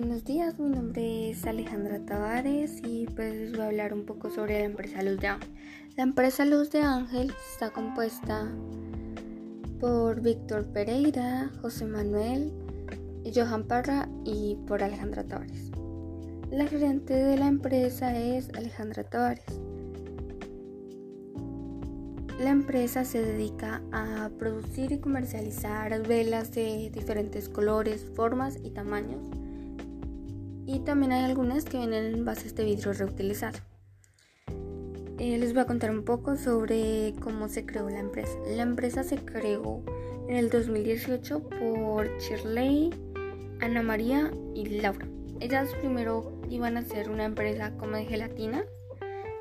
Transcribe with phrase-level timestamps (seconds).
[0.00, 4.58] buenos días, mi nombre es Alejandra Tavares y pues voy a hablar un poco sobre
[4.58, 5.48] la empresa Luz de Ángel.
[5.96, 8.50] La empresa Luz de Ángel está compuesta
[9.78, 12.52] por Víctor Pereira, José Manuel,
[13.32, 15.70] Johan Parra y por Alejandra Tavares.
[16.50, 19.60] La gerente de la empresa es Alejandra Tavares.
[22.40, 29.43] La empresa se dedica a producir y comercializar velas de diferentes colores, formas y tamaños.
[30.66, 33.58] Y también hay algunas que vienen en bases de vidrio reutilizado.
[35.18, 38.36] Eh, les voy a contar un poco sobre cómo se creó la empresa.
[38.46, 39.82] La empresa se creó
[40.28, 42.90] en el 2018 por Shirley,
[43.60, 45.06] Ana María y Laura.
[45.40, 48.64] Ellas primero iban a hacer una empresa como de gelatina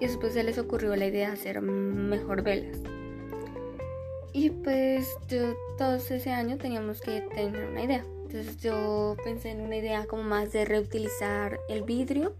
[0.00, 2.78] y después se les ocurrió la idea de hacer mejor velas.
[4.32, 8.04] Y pues yo todos ese año teníamos que tener una idea.
[8.32, 12.32] Entonces yo pensé en una idea como más de reutilizar el vidrio.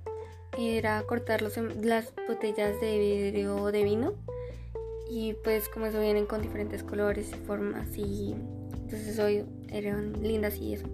[0.57, 4.13] Era cortar los, las botellas de vidrio de vino.
[5.11, 8.37] Y pues como eso vienen con diferentes colores y formas y
[8.85, 10.87] entonces hoy eran lindas y eso.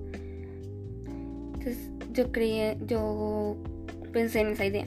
[0.94, 3.58] Entonces yo creí, yo
[4.14, 4.86] pensé en esa idea.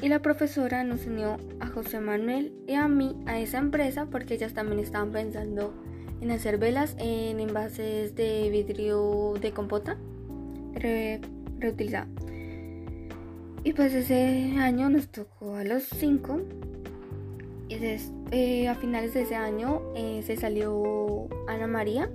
[0.00, 4.34] Y la profesora nos unió a José Manuel y a mí a esa empresa porque
[4.34, 5.74] ellas también estaban pensando
[6.20, 9.96] en hacer velas en envases de vidrio de compota
[10.74, 12.08] reutilizado.
[13.64, 16.40] Y pues ese año nos tocó a los cinco.
[17.68, 17.76] Y
[18.30, 22.10] eh, a finales de ese año eh, se salió Ana María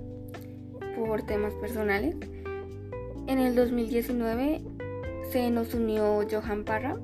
[0.96, 2.16] por temas personales.
[3.26, 4.62] En el 2019
[5.30, 6.96] se nos unió Johan Parra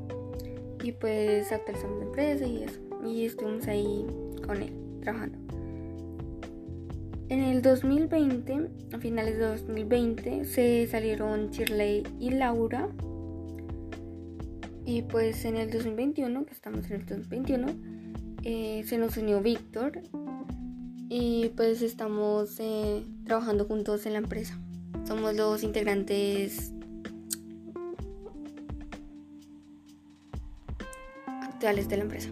[0.83, 2.81] y pues actualizamos la empresa y eso.
[3.05, 4.07] Y estuvimos ahí
[4.45, 5.39] con él, trabajando.
[7.31, 12.89] En el 2020, a finales de 2020, se salieron Shirley y Laura.
[14.85, 17.69] Y pues en el 2021, que estamos en el 2021,
[18.43, 20.03] eh, se nos unió Víctor.
[21.09, 24.59] Y pues estamos eh, trabajando juntos en la empresa.
[25.07, 26.73] Somos los integrantes
[31.61, 32.31] de la empresa.